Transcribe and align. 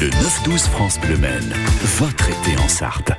Le 0.00 0.10
9-12 0.10 0.58
France 0.70 1.00
Bleu 1.00 1.16
Maine, 1.16 1.52
votre 1.98 2.30
été 2.30 2.56
en 2.60 2.68
Sarthe. 2.68 3.10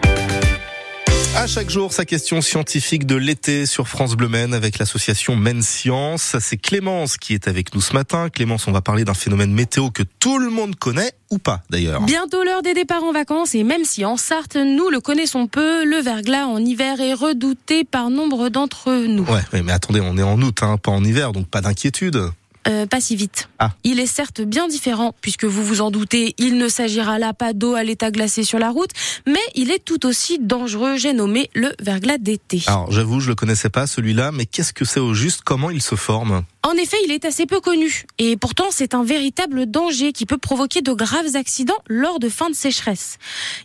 À 1.35 1.45
chaque 1.45 1.69
jour, 1.69 1.91
sa 1.91 2.05
question 2.05 2.39
scientifique 2.39 3.05
de 3.05 3.17
l'été 3.17 3.65
sur 3.65 3.89
France 3.89 4.15
Bleu 4.15 4.29
Maine 4.29 4.53
avec 4.53 4.79
l'association 4.79 5.35
Maine 5.35 5.61
Science. 5.61 6.37
C'est 6.39 6.55
Clémence 6.55 7.17
qui 7.17 7.33
est 7.33 7.49
avec 7.49 7.75
nous 7.75 7.81
ce 7.81 7.91
matin. 7.91 8.29
Clémence, 8.29 8.65
on 8.69 8.71
va 8.71 8.79
parler 8.79 9.03
d'un 9.03 9.13
phénomène 9.13 9.51
météo 9.51 9.89
que 9.89 10.03
tout 10.03 10.37
le 10.37 10.49
monde 10.49 10.77
connaît 10.77 11.11
ou 11.29 11.37
pas 11.37 11.63
d'ailleurs. 11.69 12.01
Bientôt 12.03 12.45
l'heure 12.45 12.61
des 12.61 12.73
départs 12.73 13.03
en 13.03 13.11
vacances 13.11 13.55
et 13.55 13.65
même 13.65 13.83
si 13.83 14.05
en 14.05 14.15
Sarthe, 14.15 14.55
nous 14.55 14.89
le 14.89 15.01
connaissons 15.01 15.47
peu, 15.47 15.83
le 15.83 15.97
verglas 15.97 16.45
en 16.45 16.59
hiver 16.59 17.01
est 17.01 17.13
redouté 17.13 17.83
par 17.83 18.09
nombre 18.09 18.47
d'entre 18.47 19.05
nous. 19.05 19.25
Ouais, 19.25 19.61
mais 19.63 19.73
attendez, 19.73 19.99
on 19.99 20.17
est 20.17 20.23
en 20.23 20.41
août, 20.41 20.59
hein, 20.61 20.77
pas 20.77 20.91
en 20.91 21.03
hiver, 21.03 21.33
donc 21.33 21.49
pas 21.49 21.59
d'inquiétude. 21.59 22.31
Euh, 22.67 22.85
pas 22.85 22.99
si 22.99 23.15
vite. 23.15 23.49
Ah. 23.57 23.71
Il 23.83 23.99
est 23.99 24.05
certes 24.05 24.41
bien 24.41 24.67
différent, 24.67 25.15
puisque 25.21 25.45
vous 25.45 25.63
vous 25.63 25.81
en 25.81 25.91
doutez, 25.91 26.35
il 26.37 26.57
ne 26.57 26.67
s'agira 26.67 27.17
là 27.17 27.33
pas 27.33 27.53
d'eau 27.53 27.73
à 27.73 27.83
l'état 27.83 28.11
glacé 28.11 28.43
sur 28.43 28.59
la 28.59 28.69
route, 28.69 28.91
mais 29.25 29.39
il 29.55 29.71
est 29.71 29.83
tout 29.83 30.05
aussi 30.05 30.39
dangereux. 30.39 30.97
J'ai 30.97 31.13
nommé 31.13 31.49
le 31.53 31.71
verglas 31.81 32.17
d'été. 32.17 32.61
Alors 32.67 32.91
j'avoue, 32.91 33.21
je 33.21 33.29
le 33.29 33.35
connaissais 33.35 33.69
pas 33.69 33.87
celui-là, 33.87 34.31
mais 34.31 34.45
qu'est-ce 34.45 34.73
que 34.73 34.85
c'est 34.85 34.99
au 34.99 35.13
juste? 35.13 35.41
Comment 35.43 35.69
il 35.69 35.81
se 35.81 35.95
forme? 35.95 36.43
En 36.61 36.73
effet, 36.73 36.97
il 37.05 37.11
est 37.11 37.23
assez 37.23 37.45
peu 37.45 37.61
connu, 37.61 38.05
et 38.17 38.35
pourtant 38.35 38.65
c'est 38.69 38.93
un 38.93 39.03
véritable 39.03 39.65
danger 39.65 40.11
qui 40.11 40.25
peut 40.25 40.37
provoquer 40.37 40.81
de 40.81 40.91
graves 40.91 41.35
accidents 41.35 41.81
lors 41.87 42.19
de 42.19 42.27
fin 42.27 42.49
de 42.49 42.55
sécheresse. 42.55 43.17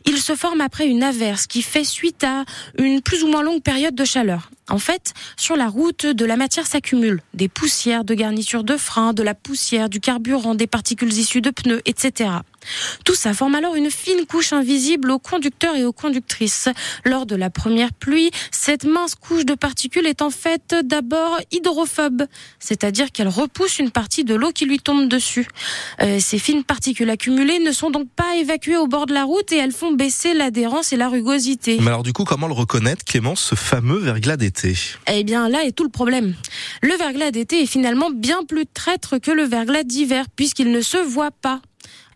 Il 0.06 0.18
se 0.18 0.36
forme 0.36 0.60
après 0.60 0.86
une 0.86 1.02
averse 1.02 1.48
qui 1.48 1.62
fait 1.62 1.82
suite 1.82 2.22
à 2.22 2.44
une 2.78 3.02
plus 3.02 3.24
ou 3.24 3.26
moins 3.26 3.42
longue 3.42 3.62
période 3.62 3.96
de 3.96 4.04
chaleur. 4.04 4.48
En 4.70 4.78
fait, 4.78 5.12
sur 5.36 5.56
la 5.56 5.68
route, 5.68 6.06
de 6.06 6.24
la 6.24 6.36
matière 6.36 6.66
s'accumule. 6.66 7.20
Des 7.34 7.48
poussières 7.48 8.04
de 8.04 8.14
garniture 8.14 8.62
de 8.62 8.76
frein, 8.76 9.12
de 9.12 9.22
la 9.22 9.34
poussière, 9.34 9.88
du 9.88 9.98
carburant, 10.00 10.54
des 10.54 10.68
particules 10.68 11.12
issues 11.12 11.42
de 11.42 11.50
pneus, 11.50 11.82
etc. 11.86 12.30
Tout 13.04 13.14
ça 13.14 13.34
forme 13.34 13.54
alors 13.54 13.74
une 13.74 13.90
fine 13.90 14.26
couche 14.26 14.52
invisible 14.52 15.10
aux 15.10 15.18
conducteurs 15.18 15.76
et 15.76 15.84
aux 15.84 15.92
conductrices. 15.92 16.68
Lors 17.04 17.26
de 17.26 17.36
la 17.36 17.50
première 17.50 17.92
pluie, 17.92 18.30
cette 18.50 18.84
mince 18.84 19.14
couche 19.14 19.44
de 19.44 19.54
particules 19.54 20.06
est 20.06 20.22
en 20.22 20.30
fait 20.30 20.74
d'abord 20.84 21.38
hydrophobe, 21.52 22.24
c'est-à-dire 22.58 23.12
qu'elle 23.12 23.28
repousse 23.28 23.78
une 23.78 23.90
partie 23.90 24.24
de 24.24 24.34
l'eau 24.34 24.52
qui 24.52 24.66
lui 24.66 24.78
tombe 24.78 25.08
dessus. 25.08 25.46
Euh, 26.00 26.18
ces 26.20 26.38
fines 26.38 26.64
particules 26.64 27.10
accumulées 27.10 27.58
ne 27.58 27.72
sont 27.72 27.90
donc 27.90 28.08
pas 28.10 28.36
évacuées 28.36 28.76
au 28.76 28.86
bord 28.86 29.06
de 29.06 29.14
la 29.14 29.24
route 29.24 29.52
et 29.52 29.56
elles 29.56 29.72
font 29.72 29.92
baisser 29.92 30.34
l'adhérence 30.34 30.92
et 30.92 30.96
la 30.96 31.08
rugosité. 31.08 31.78
Mais 31.80 31.88
alors 31.88 32.02
du 32.02 32.12
coup, 32.12 32.24
comment 32.24 32.46
le 32.46 32.54
reconnaître, 32.54 33.04
Clémence, 33.04 33.40
ce 33.40 33.54
fameux 33.54 33.98
verglas 33.98 34.36
d'été? 34.36 34.74
Eh 35.06 35.24
bien 35.24 35.48
là 35.48 35.64
est 35.64 35.72
tout 35.72 35.84
le 35.84 35.90
problème. 35.90 36.34
Le 36.82 36.94
verglas 36.96 37.30
d'été 37.30 37.62
est 37.62 37.66
finalement 37.66 38.10
bien 38.10 38.44
plus 38.46 38.66
traître 38.66 39.18
que 39.18 39.30
le 39.30 39.44
verglas 39.44 39.84
d'hiver 39.84 40.26
puisqu'il 40.34 40.70
ne 40.70 40.80
se 40.80 40.96
voit 40.96 41.30
pas 41.30 41.60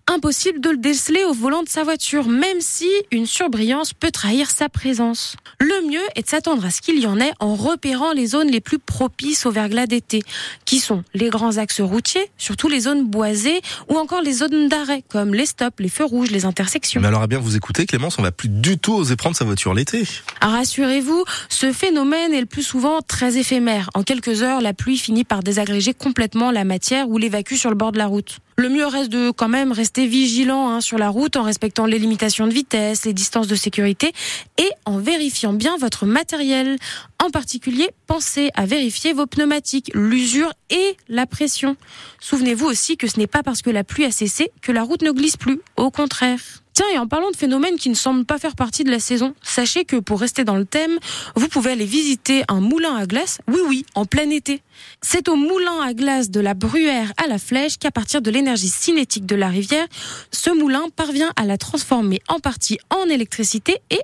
impossible 0.09 0.61
de 0.61 0.71
le 0.71 0.77
déceler 0.77 1.25
au 1.25 1.33
volant 1.33 1.63
de 1.63 1.69
sa 1.69 1.85
voiture, 1.85 2.29
même 2.29 2.61
si 2.61 2.89
une 3.11 3.27
surbrillance 3.27 3.93
peut 3.93 4.11
trahir 4.11 4.51
sa 4.51 4.69
présence. 4.69 5.37
Le 5.61 5.89
mieux 5.89 6.03
est 6.17 6.23
de 6.23 6.29
s'attendre 6.29 6.65
à 6.65 6.71
ce 6.71 6.81
qu'il 6.81 6.99
y 6.99 7.07
en 7.07 7.21
ait 7.21 7.33
en 7.41 7.55
repérant 7.55 8.13
les 8.13 8.27
zones 8.27 8.49
les 8.49 8.61
plus 8.61 8.79
propices 8.79 9.47
au 9.47 9.51
verglas 9.51 9.87
d'été, 9.87 10.23
qui 10.65 10.79
sont 10.79 11.05
les 11.15 11.29
grands 11.29 11.59
axes 11.59 11.81
routiers, 11.81 12.31
surtout 12.39 12.69
les 12.69 12.81
zones 12.81 13.07
boisées, 13.07 13.61
ou 13.89 13.97
encore 13.97 14.23
les 14.23 14.33
zones 14.33 14.69
d'arrêt, 14.69 15.05
comme 15.09 15.35
les 15.35 15.47
stops, 15.47 15.79
les 15.79 15.89
feux 15.89 16.05
rouges, 16.05 16.31
les 16.31 16.45
intersections. 16.45 17.01
Mais 17.01 17.09
alors 17.09 17.23
à 17.23 17.27
bien 17.27 17.39
vous 17.39 17.57
écouter, 17.57 17.87
Clémence, 17.87 18.19
on 18.19 18.23
va 18.23 18.33
plus 18.33 18.49
du 18.49 18.79
tout 18.79 18.95
oser 18.95 19.17
prendre 19.17 19.37
sa 19.37 19.45
voiture 19.45 19.75
l'été. 19.75 20.05
Ah, 20.41 20.49
rassurez-vous, 20.49 21.25
ce 21.49 21.73
phénomène 21.73 22.33
est 22.33 22.41
le 22.41 22.47
plus 22.47 22.63
souvent 22.63 23.01
très 23.03 23.37
éphémère. 23.37 23.91
En 23.95 24.03
quelques 24.03 24.43
heures, 24.43 24.61
la 24.61 24.73
pluie 24.73 24.99
finit 24.99 25.25
par 25.25 25.43
désagréger 25.43 25.95
complètement 25.95 26.51
la 26.51 26.65
matière 26.65 27.09
ou 27.09 27.19
l'évacue 27.19 27.55
sur 27.55 27.71
le 27.71 27.77
bord 27.77 27.93
de 27.93 27.99
la 27.99 28.07
route. 28.07 28.39
Le 28.61 28.69
mieux 28.69 28.87
reste 28.89 29.13
de 29.13 29.31
quand 29.31 29.49
même 29.49 29.71
rester 29.71 30.09
vigilant 30.09 30.69
hein, 30.69 30.81
sur 30.81 30.99
la 30.99 31.11
route 31.11 31.37
en 31.37 31.45
respectant 31.45 31.87
les 31.87 32.01
limitations 32.01 32.49
de 32.49 32.53
vitesse, 32.53 33.05
les 33.05 33.13
distances 33.13 33.47
de 33.47 33.55
sécurité 33.55 34.13
et 34.59 34.69
en 34.85 34.99
vérifiant 34.99 35.53
bien 35.53 35.77
votre 35.77 36.07
matériel. 36.07 36.77
En 37.25 37.31
particulier, 37.31 37.89
pensez 38.09 38.51
à 38.57 38.67
vérifier 38.67 39.13
vos 39.13 39.27
pneumatiques, 39.27 39.93
l'usure 39.95 40.53
et 40.71 40.97
la 41.09 41.25
pression. 41.25 41.77
Souvenez-vous 42.19 42.67
aussi 42.67 42.97
que 42.97 43.07
ce 43.07 43.21
n'est 43.21 43.29
pas 43.29 43.45
parce 43.45 43.63
que 43.63 43.71
la 43.71 43.85
pluie 43.85 44.05
a 44.05 44.11
cessé 44.11 44.51
que 44.61 44.73
la 44.73 44.83
route 44.83 45.03
ne 45.03 45.13
glisse 45.13 45.37
plus. 45.37 45.61
Au 45.77 45.93
contraire. 45.93 46.41
Tiens, 46.79 46.87
et 46.95 46.99
en 46.99 47.09
parlant 47.09 47.33
de 47.33 47.37
phénomènes 47.37 47.75
qui 47.75 47.89
ne 47.89 47.97
semblent 47.97 48.25
pas 48.25 48.39
faire 48.39 48.55
partie 48.55 48.85
de 48.85 48.91
la 48.93 49.01
saison, 49.01 49.35
sachez 49.43 49.85
que 49.85 49.97
pour 49.97 50.21
rester 50.21 50.45
dans 50.45 50.55
le 50.55 50.65
thème, 50.65 50.97
vous 51.35 51.49
pouvez 51.49 51.73
aller 51.73 51.85
visiter 51.85 52.45
un 52.47 52.61
moulin 52.61 52.95
à 52.95 53.05
glace, 53.05 53.41
oui 53.49 53.59
oui, 53.67 53.87
en 53.97 54.05
plein 54.05 54.31
été. 54.31 54.63
C'est 55.03 55.29
au 55.29 55.35
moulin 55.35 55.81
à 55.81 55.93
glace 55.93 56.31
de 56.31 56.39
la 56.39 56.55
Bruyère 56.55 57.13
à 57.17 57.27
la 57.27 57.39
Flèche 57.39 57.79
qu'à 57.79 57.91
partir 57.91 58.23
de 58.23 58.31
l'énergie 58.31 58.69
cinétique 58.69 59.27
de 59.27 59.35
la 59.35 59.49
rivière, 59.49 59.89
ce 60.31 60.51
moulin 60.51 60.85
parvient 60.95 61.33
à 61.35 61.47
la 61.47 61.59
transformer 61.59 62.21
en 62.29 62.39
partie 62.39 62.79
en 62.91 63.09
électricité 63.09 63.79
et 63.91 63.99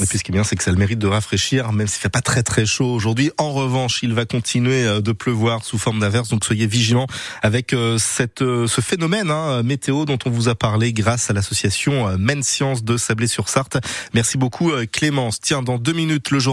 Et 0.00 0.06
puis 0.06 0.18
ce 0.18 0.24
qui 0.24 0.30
est 0.30 0.34
bien, 0.34 0.44
c'est 0.44 0.54
que 0.54 0.62
ça 0.62 0.70
a 0.70 0.72
le 0.72 0.78
mérite 0.78 1.00
de 1.00 1.08
rafraîchir, 1.08 1.72
même 1.72 1.88
s'il 1.88 2.00
fait 2.00 2.08
pas 2.08 2.20
très 2.20 2.42
très 2.44 2.64
chaud 2.64 2.92
aujourd'hui. 2.92 3.32
En 3.38 3.52
revanche, 3.52 4.00
il 4.02 4.14
va 4.14 4.24
continuer 4.24 4.84
euh, 4.84 5.00
de 5.00 5.10
pleuvoir 5.12 5.64
sous 5.64 5.78
forme 5.78 5.98
d'averse, 5.98 6.28
donc 6.28 6.44
soyez 6.44 6.66
vigilants 6.66 7.08
avec 7.42 7.72
euh, 7.72 7.98
cette, 7.98 8.42
euh, 8.42 8.68
ce 8.68 8.80
phénomène 8.80 9.30
hein, 9.30 9.64
météo 9.64 10.04
dont 10.04 10.18
on 10.26 10.30
vous 10.30 10.48
a 10.48 10.54
parlé 10.54 10.92
grâce 10.92 11.28
à 11.28 11.32
l'association 11.32 12.16
Maine 12.18 12.44
Science 12.44 12.84
de 12.84 12.96
Sablé-sur-Sarthe. 12.96 13.78
Merci 14.14 14.38
beaucoup 14.38 14.70
Clémence. 14.92 15.40
Tiens, 15.40 15.62
dans 15.62 15.78
deux 15.78 15.92
minutes, 15.92 16.30
le 16.30 16.38
journal 16.38 16.46